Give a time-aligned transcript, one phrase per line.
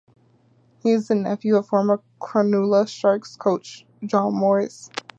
[0.81, 4.89] He is the nephew of former Cronulla Sharks coach John Morris.